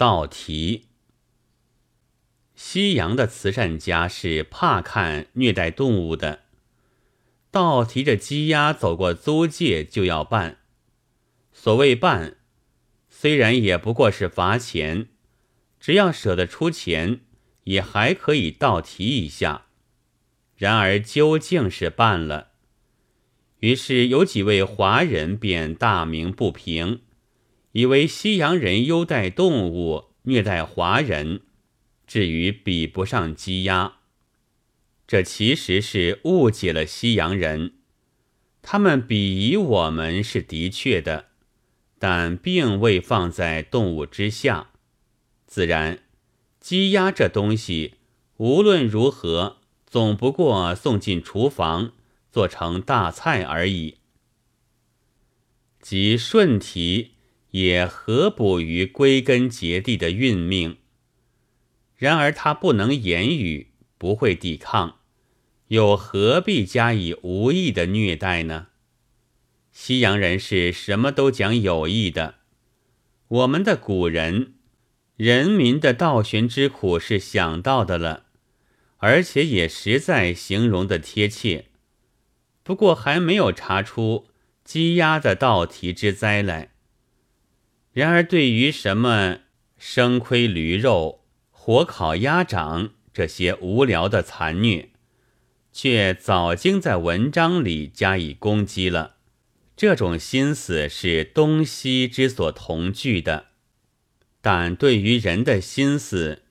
[0.00, 0.86] 道题。
[2.54, 6.44] 西洋的慈善家是怕看虐待动物的，
[7.50, 10.60] 倒提着鸡鸭走过租界就要办。
[11.52, 12.38] 所谓办，
[13.10, 15.08] 虽然也不过是罚钱，
[15.78, 17.20] 只要舍得出钱，
[17.64, 19.66] 也还可以倒提一下。
[20.56, 22.52] 然而究竟是办了，
[23.58, 27.02] 于是有几位华人便大鸣不平，
[27.72, 31.42] 以为西洋人优待动物，虐待华人。
[32.06, 33.98] 至于比不上鸡鸭，
[35.06, 37.74] 这其实是误解了西洋人。
[38.62, 41.26] 他们鄙夷我们是的确的，
[41.98, 44.70] 但并未放在动物之下。
[45.46, 46.00] 自然，
[46.58, 47.94] 鸡鸭这东西
[48.38, 51.92] 无论如何，总不过送进厨房
[52.32, 53.98] 做成大菜而已。
[55.80, 57.12] 即顺提
[57.50, 60.76] 也合补于归根结底的运命？
[61.96, 65.00] 然而他不能言语，不会抵抗，
[65.68, 68.68] 又何必加以无意的虐待呢？
[69.72, 72.36] 西洋人是什么都讲有意的，
[73.28, 74.54] 我们的古人，
[75.16, 78.26] 人民的倒悬之苦是想到的了，
[78.96, 81.66] 而且也实在形容的贴切。
[82.62, 84.28] 不过还没有查出
[84.64, 86.69] 鸡鸭的倒提之灾来。
[87.92, 89.38] 然而对于什么
[89.76, 94.90] 生亏驴肉，火烤鸭掌这些无聊的残虐，
[95.72, 99.16] 却早经在文章里加以攻击了。
[99.76, 103.46] 这种心思是东西之所同具的，
[104.40, 106.42] 但对于人的心思，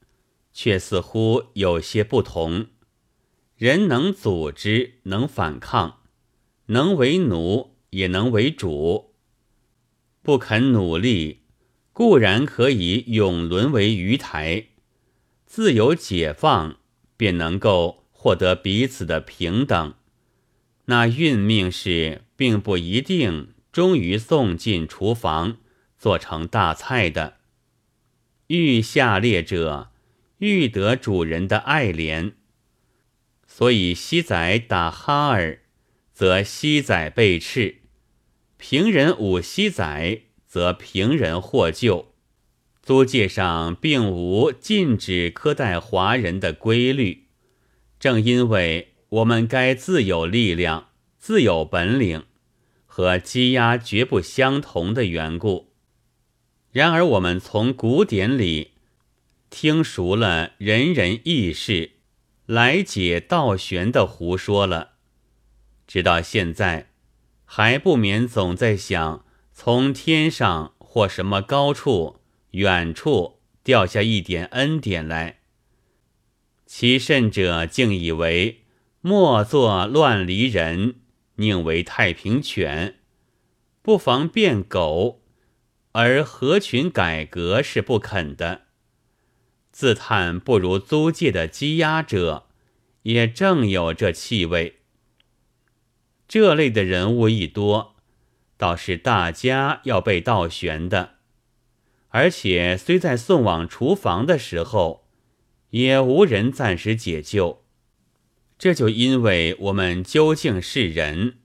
[0.52, 2.68] 却似乎有些不同。
[3.56, 6.00] 人能组织，能反抗，
[6.68, 9.09] 能为奴，也能为主。
[10.30, 11.40] 不肯努力，
[11.92, 14.66] 固然可以永沦为鱼台。
[15.48, 16.78] 自由解放，
[17.18, 19.96] 便能够获得彼此的平等。
[20.86, 25.58] 那运命是并不一定终于送进厨房
[25.98, 27.38] 做成大菜的。
[28.46, 29.90] 欲下列者，
[30.38, 32.34] 欲得主人的爱怜。
[33.48, 35.62] 所以西仔打哈儿，
[36.14, 37.79] 则西仔被斥；
[38.62, 42.10] 平人舞西仔，则平人获救。
[42.84, 47.28] 租界上并无禁止苛待华人的规律，
[48.02, 52.26] 正因为我们该自有力量、自有本领，
[52.86, 55.72] 和鸡鸭绝不相同的缘故。
[56.74, 58.72] 然而，我们从古典里
[59.50, 61.92] 听熟了人人异事，
[62.46, 64.96] 来解道玄的胡说了，
[65.88, 66.89] 直到现在，
[67.52, 72.22] 还不免总在想从天上或什么高处。
[72.52, 75.40] 远处掉下一点恩典来，
[76.68, 78.66] 其甚者竟以为
[79.02, 80.96] 莫作乱离人，
[81.36, 83.00] 宁为太平犬，
[83.82, 85.24] 不妨变狗，
[85.94, 88.62] 而合群改革是不肯的。
[89.72, 92.48] 自叹不如租界的鸡鸭者，
[93.04, 94.79] 也正有这气味。
[96.30, 97.96] 这类的人物一多，
[98.56, 101.16] 倒是大家要被倒悬的。
[102.10, 105.08] 而且虽在送往厨房的时候，
[105.72, 107.64] 也无人暂时解救。
[108.60, 111.40] 这就因为我们究竟是人，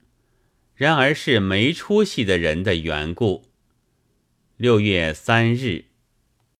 [0.75, 3.45] 然而是没出息的人的缘故。
[4.57, 5.94] 六月三日。